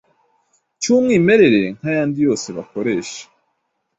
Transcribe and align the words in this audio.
cyumwimerere 0.81 1.61
nk’ayandi 1.77 2.17
yose 2.27 2.47
bakoresha. 2.57 3.21